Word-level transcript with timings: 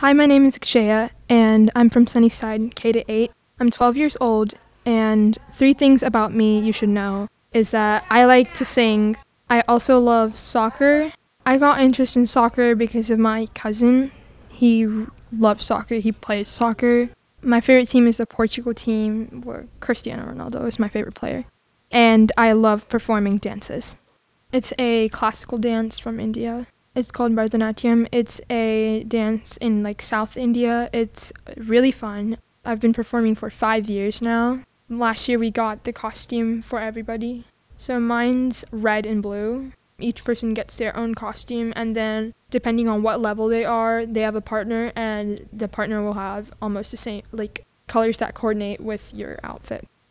Hi, 0.00 0.12
my 0.12 0.26
name 0.26 0.46
is 0.46 0.56
Akshaya, 0.56 1.10
and 1.28 1.72
I'm 1.74 1.90
from 1.90 2.06
Sunnyside, 2.06 2.76
K 2.76 2.92
to 2.92 3.04
8. 3.10 3.32
I'm 3.58 3.68
12 3.68 3.96
years 3.96 4.16
old, 4.20 4.54
and 4.86 5.36
three 5.50 5.72
things 5.72 6.04
about 6.04 6.32
me 6.32 6.60
you 6.60 6.72
should 6.72 6.90
know 6.90 7.26
is 7.52 7.72
that 7.72 8.04
I 8.08 8.24
like 8.24 8.54
to 8.54 8.64
sing. 8.64 9.16
I 9.50 9.64
also 9.66 9.98
love 9.98 10.38
soccer. 10.38 11.10
I 11.44 11.58
got 11.58 11.80
interest 11.80 12.16
in 12.16 12.28
soccer 12.28 12.76
because 12.76 13.10
of 13.10 13.18
my 13.18 13.46
cousin. 13.56 14.12
He 14.52 14.86
loves 15.36 15.64
soccer, 15.64 15.96
he 15.96 16.12
plays 16.12 16.46
soccer. 16.46 17.10
My 17.42 17.60
favorite 17.60 17.88
team 17.88 18.06
is 18.06 18.18
the 18.18 18.26
Portugal 18.26 18.74
team, 18.74 19.42
where 19.42 19.66
Cristiano 19.80 20.32
Ronaldo 20.32 20.64
is 20.68 20.78
my 20.78 20.88
favorite 20.88 21.16
player. 21.16 21.44
And 21.90 22.30
I 22.38 22.52
love 22.52 22.88
performing 22.88 23.38
dances. 23.38 23.96
It's 24.52 24.72
a 24.78 25.08
classical 25.08 25.58
dance 25.58 25.98
from 25.98 26.20
India. 26.20 26.68
It's 26.98 27.12
called 27.12 27.30
Bharatanatyam. 27.30 28.08
It's 28.10 28.40
a 28.50 29.04
dance 29.04 29.56
in 29.58 29.84
like 29.84 30.02
South 30.02 30.36
India. 30.36 30.90
It's 30.92 31.32
really 31.56 31.92
fun. 31.92 32.38
I've 32.64 32.80
been 32.80 32.92
performing 32.92 33.36
for 33.36 33.50
five 33.50 33.88
years 33.88 34.20
now. 34.20 34.64
Last 34.88 35.28
year 35.28 35.38
we 35.38 35.52
got 35.52 35.84
the 35.84 35.92
costume 35.92 36.60
for 36.60 36.80
everybody. 36.80 37.44
So 37.76 38.00
mine's 38.00 38.64
red 38.72 39.06
and 39.06 39.22
blue. 39.22 39.70
Each 40.00 40.24
person 40.24 40.54
gets 40.54 40.76
their 40.76 40.96
own 40.96 41.14
costume, 41.14 41.72
and 41.76 41.94
then 41.94 42.34
depending 42.50 42.88
on 42.88 43.04
what 43.04 43.20
level 43.20 43.46
they 43.46 43.64
are, 43.64 44.04
they 44.04 44.22
have 44.22 44.34
a 44.34 44.40
partner, 44.40 44.90
and 44.96 45.48
the 45.52 45.68
partner 45.68 46.02
will 46.02 46.14
have 46.14 46.52
almost 46.60 46.90
the 46.90 46.96
same, 46.96 47.22
like 47.30 47.64
colors 47.86 48.18
that 48.18 48.34
coordinate 48.34 48.80
with 48.80 49.14
your 49.14 49.38
outfit. 49.44 49.86